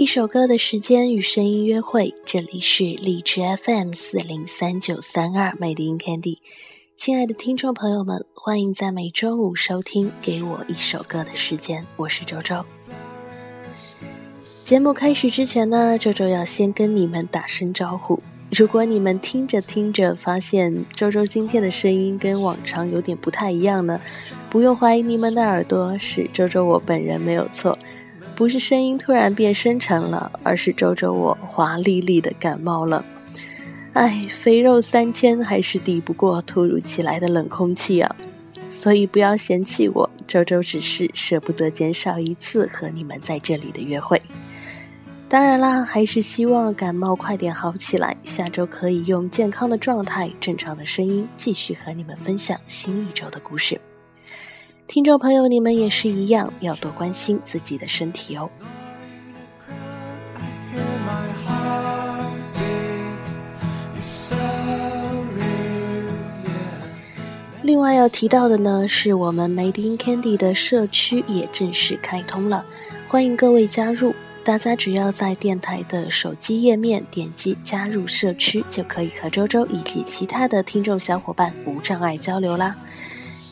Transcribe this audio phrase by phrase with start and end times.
[0.00, 6.38] 一首歌的时间与声音约会，这里是荔枝 FM 四零三九三二美丽 Candy。
[6.96, 12.64] 亲爱的听众朋友们，欢迎在每周五收听《给我一首歌的时间》，我是周周。
[14.64, 18.22] 节目开始之前呢，周周要先跟你们打声招呼。
[18.52, 24.00] 如果你们听着听着发现周周今天的声音跟往常有点不太一样呢，
[24.48, 27.78] 不用怀疑你们的耳朵，是周周我本人没有错。
[28.40, 33.04] 不是声音突然变深沉了，而是周周我华丽丽的感冒了。
[33.92, 38.16] 哎，肥肉三千还是抵不过突如其来的冷空气啊！
[38.70, 44.18] 所以不要嫌弃我，周周只是舍不得减少一次和你们在这里的约会。
[45.28, 53.78] 当然啦，还是希望感冒快点好起来，下周可以用健康的状态、正常的声音继续和你们分享新一周的故事。
[54.92, 58.50] 听众朋友，你们也是一样，要多关心自己的身体哦。
[67.62, 72.66] 另外要提到的呢，是我们 Made in Candy 的社区也正式开通了，
[73.06, 74.12] 欢迎各位加入。
[74.42, 82.76] 大家只要在电台的手机页面点击加入社区，就可以和周周以及其他的听众小伙伴无障碍交流啦。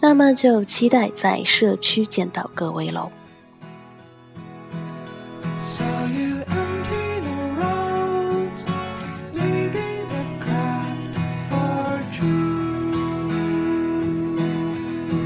[0.00, 3.10] 那么就期待在社区见到各位喽。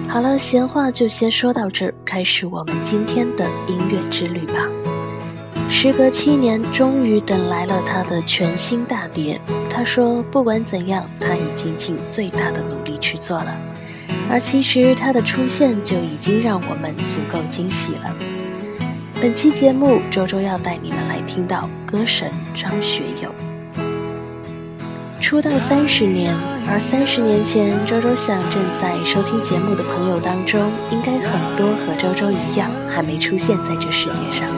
[0.08, 4.68] 好了，闲话就先说到这儿，开始我们今天的音乐之旅吧。
[5.70, 9.40] 时隔七年，终于等来了他的全新大碟。
[9.70, 13.58] 他说，不管怎样，他已经尽最大的努力去做了。
[14.30, 18.14] 而其实他的出现就已经让我们足够惊喜了。
[19.20, 23.32] 本期节目，周周要带你们来听到歌神张学友
[25.20, 26.34] 出道三十年，
[26.68, 30.60] 而三十年前，周周想正在收听节目的朋友当中，
[30.90, 34.48] 应该很多和周周一样，还没出现在这世界上。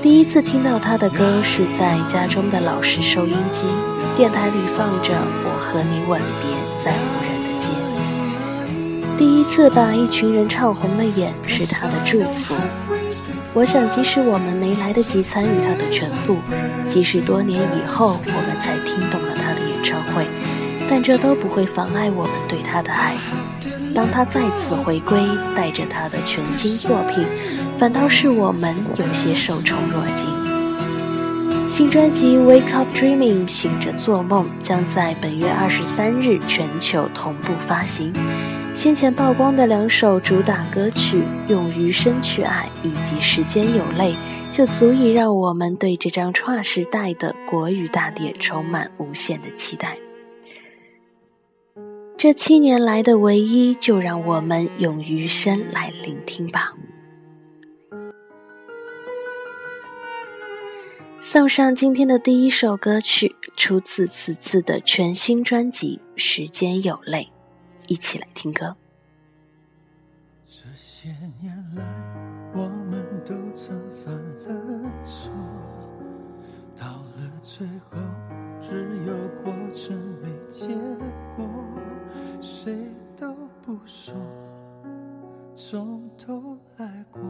[0.00, 3.66] 第一次听到他的歌是在家中的老式收音机，
[4.16, 5.12] 电台里放着
[5.44, 6.92] 《我和你吻别在》。
[9.22, 12.56] 第一次把一群人唱红了眼，是他的祝福。
[13.54, 16.38] 我想，即使我们没来得及参与他的全部，
[16.88, 20.26] 即使多年以后我们才听懂了他的演唱会，
[20.90, 23.14] 但这都不会妨碍我们对他的爱。
[23.94, 25.20] 当他再次回归，
[25.54, 27.24] 带着他的全新作品，
[27.78, 30.28] 反倒是我们有些受宠若惊。
[31.68, 38.12] 新专辑《Wake Up Dreaming》醒着做梦将在本月二十三日全球同步发行。
[38.74, 41.18] 先前曝光的两首主打歌曲
[41.48, 44.14] 《用余生去爱》以及《时间有泪》，
[44.50, 49.98] 就足以让我们对这张跨时代的国语大碟充满无限的期待。
[52.16, 56.72] 这七年来的唯一，就让我们用余生来聆听吧。
[61.20, 67.30] 送上今天的第一首歌曲，出自此次的全新专辑《时间有泪》。
[67.88, 68.76] 一起来听歌。
[70.46, 71.08] 这些
[71.40, 71.82] 年来，
[72.54, 75.32] 我们都曾犯了错，
[76.76, 77.98] 到了最后，
[78.60, 80.68] 只有过程没结
[81.36, 81.48] 果，
[82.40, 84.14] 谁都不说，
[85.54, 87.20] 从头来过，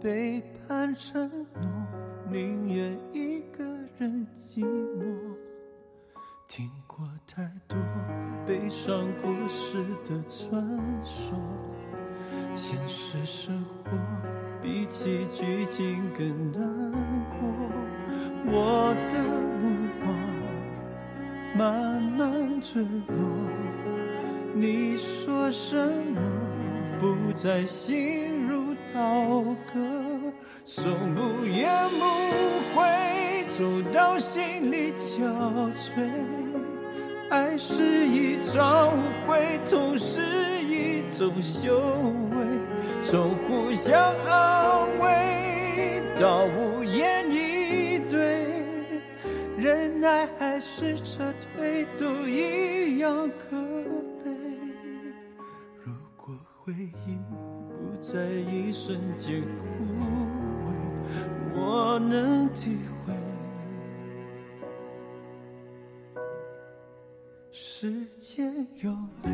[0.00, 1.28] 背叛承
[1.60, 1.70] 诺，
[2.30, 3.64] 宁愿一个
[3.98, 5.36] 人寂寞，
[6.48, 7.76] 听过太多。
[8.46, 10.62] 悲伤故事的传
[11.02, 11.34] 说，
[12.52, 13.90] 现实生活
[14.62, 16.92] 比起剧情更难
[17.30, 17.38] 过。
[18.46, 19.18] 我的
[19.62, 20.14] 目光
[21.56, 23.24] 慢慢坠落，
[24.52, 26.20] 你说什么
[27.00, 29.42] 不再心如刀
[29.72, 29.80] 割，
[30.66, 35.24] 从不言不悔，走到心里憔
[35.72, 36.43] 悴。
[37.34, 40.20] 爱是一场误会，痛是
[40.62, 41.80] 一种修
[42.30, 42.36] 为。
[43.02, 48.46] 从互相安慰到无言以对，
[49.58, 51.24] 忍耐还是撤
[51.56, 53.60] 退，都一样可
[54.22, 54.30] 悲。
[55.82, 56.32] 如果
[56.62, 57.18] 回忆
[57.68, 59.74] 不在一瞬间枯
[60.68, 60.70] 萎，
[61.56, 63.23] 我能体会。
[68.80, 68.90] 有
[69.24, 69.30] 泪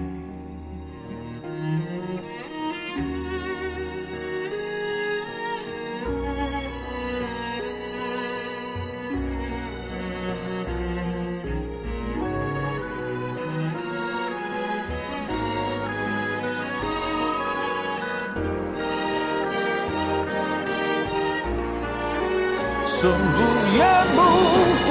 [22.85, 23.41] 从不
[23.77, 24.21] 怨不
[24.87, 24.91] 悔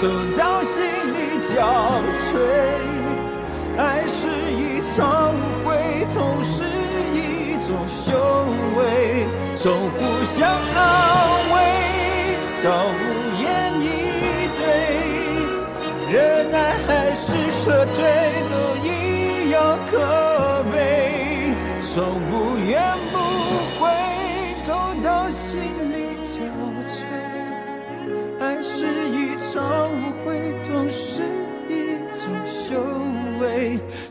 [0.00, 0.02] 走
[0.36, 0.82] 到心
[1.14, 2.71] 力交瘁。
[8.04, 8.10] 修
[8.76, 8.80] 为，
[9.56, 10.78] 从互相安
[11.52, 11.56] 慰
[12.64, 13.00] 到无
[13.42, 13.44] 言
[13.80, 13.84] 以
[14.58, 14.62] 对，
[16.12, 16.16] 忍
[16.50, 16.56] 耐
[16.86, 17.24] 还是
[17.62, 17.98] 撤退，
[18.50, 18.54] 都
[18.84, 18.88] 一
[19.50, 19.56] 样
[19.90, 19.92] 可
[20.72, 20.74] 悲。
[21.94, 22.32] 从无
[22.66, 22.72] 怨
[23.12, 23.14] 不
[23.78, 23.80] 悔
[24.66, 24.68] 走
[25.04, 25.50] 到心
[25.92, 26.32] 力交
[26.88, 26.90] 瘁，
[28.40, 28.74] 爱是
[29.10, 29.52] 一场
[29.90, 29.94] 误
[30.24, 30.26] 会，
[30.66, 31.00] 痛是
[31.68, 31.70] 一
[32.08, 32.60] 种修
[33.40, 33.42] 为。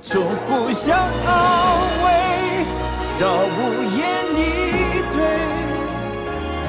[0.03, 0.87] 从互相
[1.25, 1.29] 安
[1.79, 1.80] 慰
[3.21, 3.49] 到无
[3.99, 4.01] 言
[4.33, 4.41] 以
[5.13, 5.21] 对，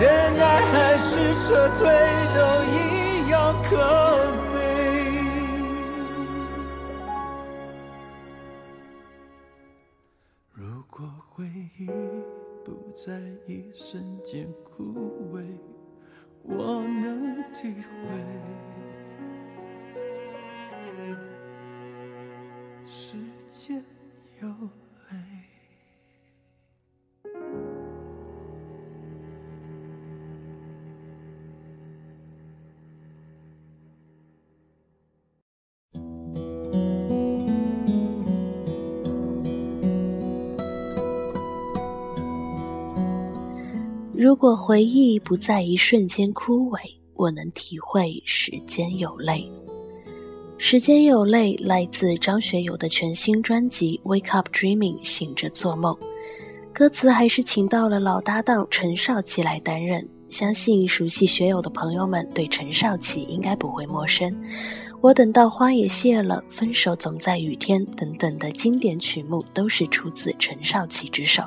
[0.02, 0.04] 忍
[0.36, 1.08] 耐还是
[1.40, 1.46] 撤
[1.78, 1.80] 退，
[2.34, 2.38] 都
[2.68, 2.76] 一
[3.30, 3.70] 样可
[4.52, 4.54] 悲。
[10.52, 10.60] 如
[10.90, 11.46] 果回
[11.78, 11.80] 忆
[12.62, 14.82] 不在一瞬间枯
[15.32, 15.42] 萎，
[16.42, 18.20] 我能体会。
[44.32, 46.78] 如果回忆不在一瞬间枯萎，
[47.16, 49.46] 我能体会时间有泪。
[50.56, 55.94] 时间有泪来自张学友的全新专辑《Wake Up Dreaming》，醒着做梦。
[56.72, 60.08] 歌词还是请到了老搭档陈少琪来担任。
[60.30, 64.34] 相信熟悉学友的朋友们对陈少琪应该不会陌生。
[65.02, 71.42] 我等到花也谢了，分手总在雨天等等的经典曲目都是出自陈少琪之手。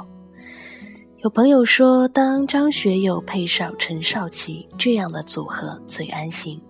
[1.25, 6.61] 有朋友说，当张学友配上陈少琪这样的组合最安心。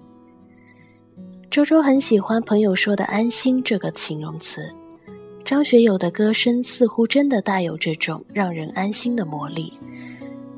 [1.51, 4.73] 周周很喜欢朋友说的“安心”这个形容词。
[5.43, 9.73] 张学友的歌声似乎真的带有这种让人安心的魔力，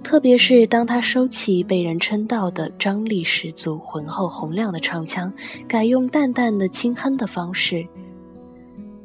[0.04, 5.34] 特别是当他收起被人称道的张力十足、浑厚洪亮的唱腔，
[5.68, 7.84] 改用淡淡的轻哼的方式，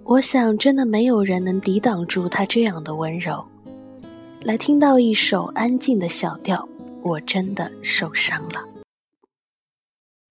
[0.04, 3.42] 我想真的没有人能抵挡住他这样的温柔。
[4.44, 6.68] 来听到一首安静的小调，
[7.02, 8.60] 我真的受伤了。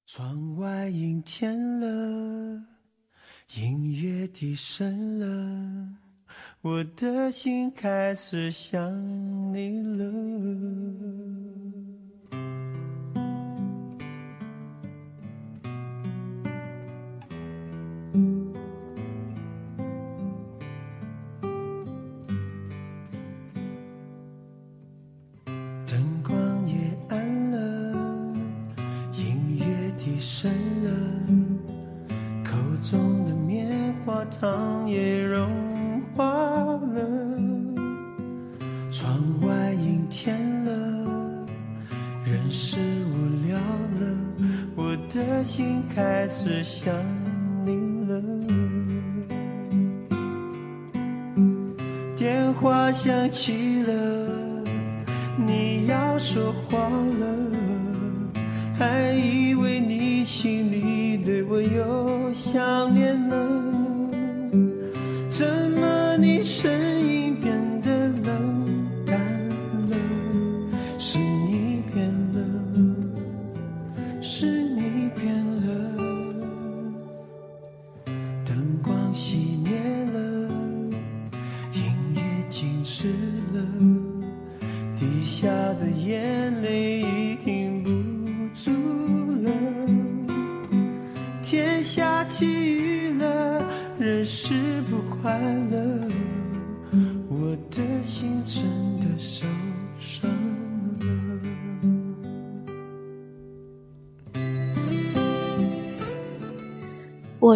[0.06, 2.62] 窗外阴天了，
[3.56, 5.88] 音乐低声了，
[6.60, 8.94] 我的心开始想
[9.54, 10.12] 你了。
[34.42, 37.00] 糖也融化了。
[38.90, 40.72] 窗外阴天了，
[42.26, 44.18] 人是无聊了，
[44.76, 46.92] 我的心开始想
[47.64, 48.20] 你了。
[52.16, 53.94] 电话响起了。
[55.38, 57.31] 你要说话了，
[66.52, 66.91] 谁？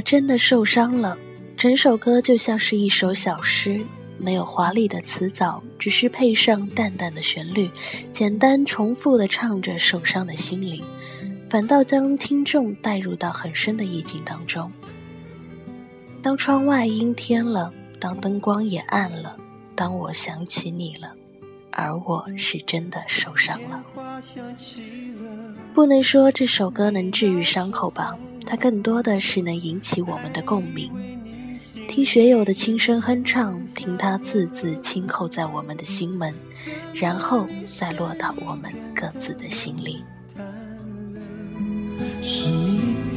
[0.05, 1.17] 真的受伤了，
[1.57, 3.83] 整首歌就像是一首小诗。
[4.19, 7.69] 没有华丽的词藻，只是配上淡淡的旋律，
[8.13, 10.81] 简单重复的唱着受伤的心灵，
[11.49, 14.71] 反倒将听众带入到很深的意境当中。
[16.21, 19.35] 当窗外阴天了，当灯光也暗了，
[19.75, 21.11] 当我想起你了，
[21.71, 23.83] 而我是真的受伤了。
[25.73, 30.91] 不能说这首歌能治愈伤口吧，它更多的是能引起我们的共鸣。
[31.87, 36.33] 听学友的轻声哼唱，听他字字轻叩在我们的心门，
[36.93, 40.03] 然后再落到我们各自的心里。
[42.21, 43.14] 是你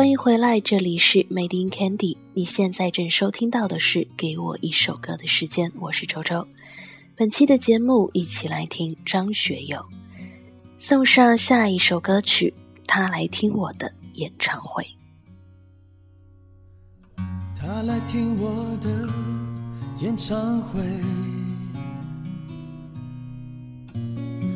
[0.00, 2.16] 欢迎回来，这里是 Made in Candy。
[2.32, 6.48] 你现在正收听到的是《给我一首歌的时间》，我是周周。
[7.14, 9.84] 本期的节目，一起来听张学友
[10.78, 12.54] 送上下一首歌曲
[12.86, 14.82] 《他来听我的演唱会》。
[17.54, 19.06] 他来听我的
[20.02, 20.80] 演唱会，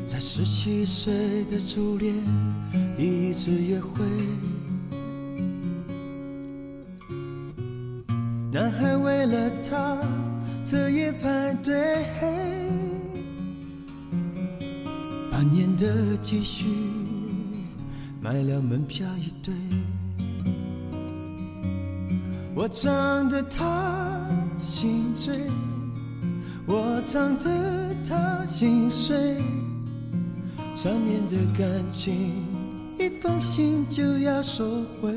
[0.09, 1.13] 在十七岁
[1.51, 2.15] 的初恋
[2.97, 4.03] 第一次约会。
[8.79, 9.99] 还为了他
[10.65, 12.05] 彻夜排队，
[15.31, 16.67] 半年的积蓄
[18.21, 19.55] 买了门票一对。
[22.55, 24.21] 我唱得他
[24.59, 25.41] 心醉，
[26.67, 29.37] 我唱得他心碎，
[30.77, 32.15] 三年的感情，
[32.99, 34.65] 一封信就要收
[35.03, 35.13] 回。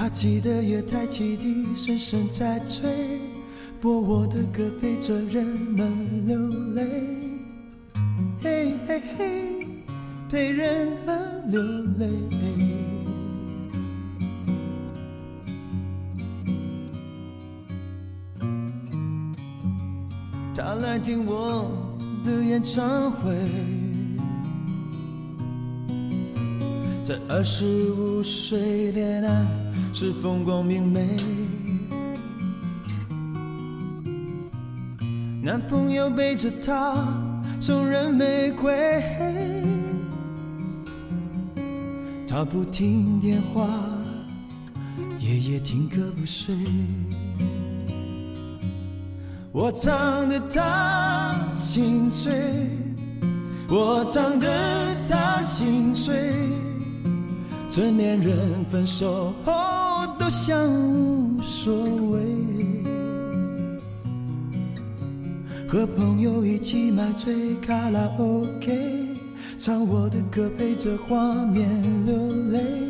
[0.00, 2.88] 他记得月台汽笛声声在催，
[3.82, 6.38] 播我的歌陪着人们流
[6.72, 6.82] 泪，
[8.42, 9.66] 嘿嘿嘿，
[10.30, 11.60] 陪人们流
[11.98, 12.08] 泪。
[20.54, 21.70] 他来听我
[22.24, 23.34] 的演唱会，
[27.04, 29.46] 在二十五岁恋爱
[29.92, 31.04] 是风光明媚，
[35.42, 37.06] 男朋友背着她
[37.60, 39.02] 送人玫瑰，
[42.26, 43.68] 她不听电话，
[45.18, 46.54] 夜夜听歌不睡。
[49.52, 52.32] 我唱得她心醉，
[53.68, 54.46] 我唱得
[55.06, 56.32] 她心碎。
[57.70, 59.79] 成年人分手后
[60.30, 61.74] 像无所
[62.12, 62.20] 谓，
[65.68, 69.08] 和朋友一起买醉卡拉 OK，
[69.58, 71.68] 唱我的歌陪着画面
[72.06, 72.89] 流泪，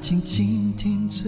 [0.00, 1.24] 静静听着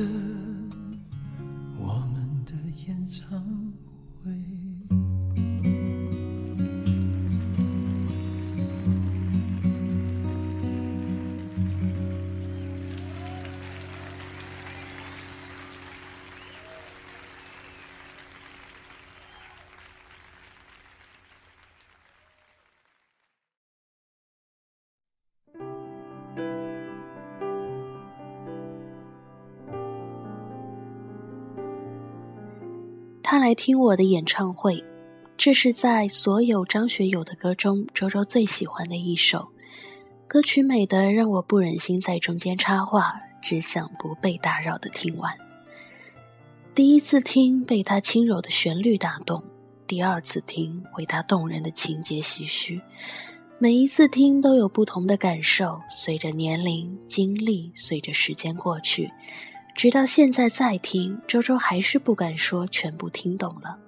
[33.33, 34.83] 他来听我的演唱会，
[35.37, 39.53] 这是在所有张学友的歌中，周周最喜欢的一首。
[40.27, 45.33] 歌曲美得让我不忍心在中间插话，只想不被打扰的听完。
[46.75, 49.41] 第一次听被他轻柔的旋律打动，
[49.87, 52.83] 第二次听为他动人的情节唏嘘。
[53.61, 59.09] 每一次听都有不同的感受，随着年龄、经历，随着时间过去。
[59.81, 63.79] 直到现在再听，周周还是不敢说全部听懂了。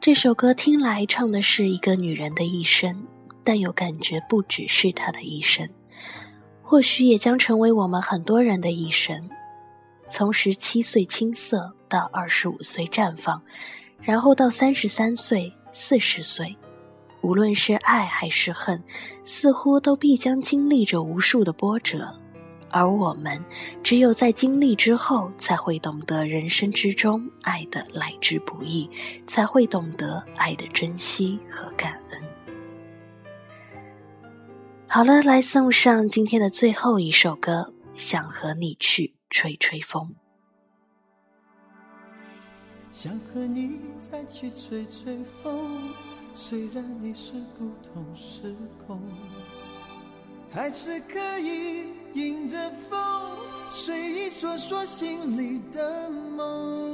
[0.00, 3.04] 这首歌听来唱的是一个女人的一生，
[3.42, 5.68] 但又感觉不只是她的一生，
[6.62, 9.28] 或许也将成为我们很多人的一生。
[10.08, 13.42] 从十七岁青涩到二十五岁绽放，
[14.00, 16.56] 然后到三十三岁、四十岁，
[17.22, 18.80] 无论是爱还是恨，
[19.24, 22.20] 似乎都必将经历着无数的波折。
[22.72, 23.44] 而我们，
[23.82, 28.88] 只有在经历之后，才会懂得人生之中爱的来之不易，
[29.26, 32.22] 才会懂得爱的珍惜和感恩。
[34.88, 40.14] 好了，来送上今天的最后一首歌，想和你去吹吹风。
[42.90, 45.90] 想和你再去吹吹风，
[46.34, 48.54] 虽然你是不同时
[48.86, 49.00] 空。
[50.54, 53.00] 还是可以迎着风，
[53.68, 56.90] 随意说说心里的梦。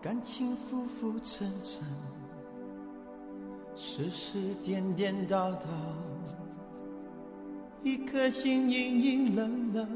[0.00, 1.82] 感情浮浮沉沉。
[3.96, 5.68] 世事颠颠倒倒，
[7.84, 9.88] 一颗心隐隐冷冷，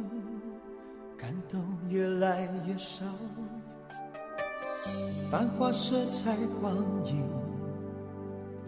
[1.17, 3.05] 感动越来越少。
[5.29, 7.25] 繁华色彩光影，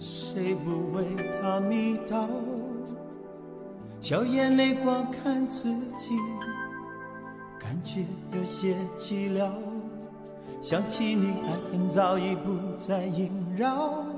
[0.01, 1.05] 谁不为
[1.40, 2.29] 它迷倒？
[4.01, 6.11] 笑眼泪光看自己，
[7.57, 9.49] 感觉有些寂寥。
[10.61, 14.10] 想起你，爱恨早已不再萦绕。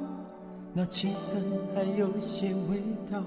[0.74, 1.42] 那气氛
[1.74, 3.22] 还有些味道，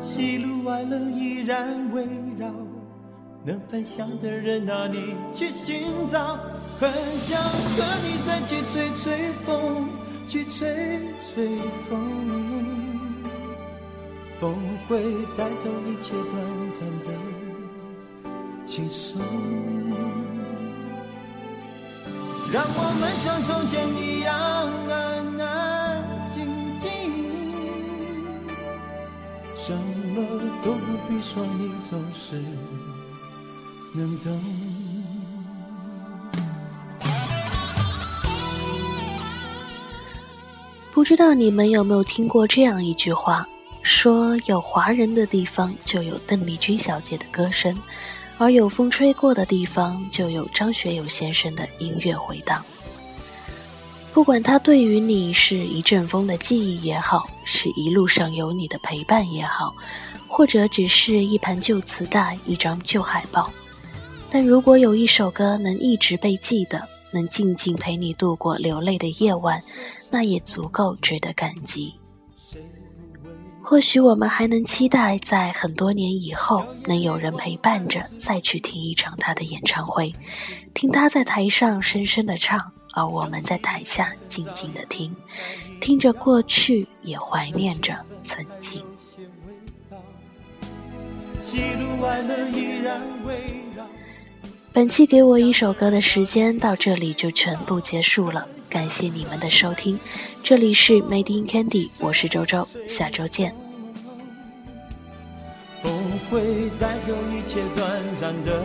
[0.00, 2.04] 喜怒哀乐依然围
[2.36, 2.50] 绕，
[3.44, 6.38] 能分享的人哪里去寻找？
[6.80, 9.88] 很想和你再去吹吹风，
[10.26, 10.98] 去吹
[11.32, 11.56] 吹
[11.88, 12.00] 风，
[14.40, 14.56] 风
[14.88, 15.00] 会
[15.36, 16.34] 带走一切短
[16.72, 17.08] 暂的
[18.64, 19.20] 轻松，
[22.52, 24.32] 让我们像从前一样
[24.90, 25.11] 安
[30.12, 30.26] 么
[30.62, 32.40] 都不必说，你总是。
[40.90, 43.46] 不知道你们有没有听过这样一句话：
[43.82, 47.76] 说有华人的地方就有邓丽君小姐的歌声，
[48.38, 52.64] 而有风吹过的地方就有张学友先生的音乐回荡。
[54.12, 59.74] 不管它对于你是一阵风的记忆也好，是一路上有你的陪伴也好，
[60.28, 63.50] 或者只是一盘旧磁带、一张旧海报，
[64.28, 69.62] 但如果有一首歌能一直被记得，能静静陪你度过流泪的夜晚，
[70.10, 71.94] 那也足够值得感激。
[73.62, 80.14] 或许我们还能期待，在很多年以后，能有人陪伴着再去听一场他的演唱会，
[80.74, 82.72] 听他在台上深深的唱。
[82.92, 85.14] 而我们在台下静静的听，
[85.80, 88.84] 听着过去，也怀念着曾经。
[94.72, 99.98] 本期给我一首歌的时间到这里就全部结束了，感谢你们的收听，
[100.42, 103.54] 这里是 Made in Candy，我是周周，下周见。
[105.82, 105.92] 风
[106.30, 108.62] 会带走一切短暂的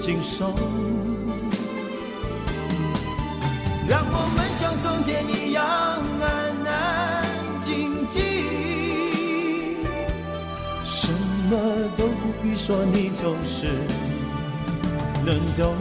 [0.00, 0.52] 轻松，
[3.88, 5.62] 让我们像从前一样
[6.20, 6.24] 安
[6.66, 7.24] 安
[7.62, 8.20] 静静，
[10.82, 11.08] 什
[11.48, 11.52] 么
[11.96, 13.68] 都不必说，你总是
[15.24, 15.76] 能懂。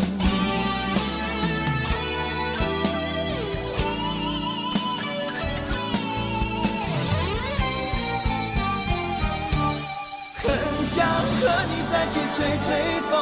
[10.38, 10.46] 很
[10.86, 11.42] 想和
[11.72, 12.68] 你再去吹吹
[13.10, 13.14] 风，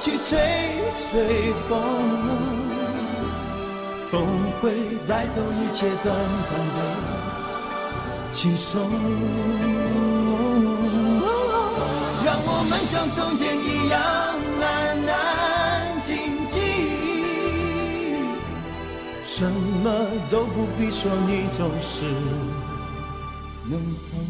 [0.00, 0.28] 去吹
[1.12, 1.70] 吹风，
[4.10, 4.26] 风
[4.60, 4.72] 会
[5.06, 6.78] 带走一切短暂的
[8.32, 8.82] 轻松，
[12.24, 13.94] 让我们像从前一样
[14.60, 14.66] 安
[15.08, 15.14] 安
[16.04, 16.16] 静
[16.50, 16.58] 静，
[19.24, 19.86] 什么
[20.28, 22.04] 都不必说，你总是
[23.70, 23.78] 能
[24.10, 24.29] 懂。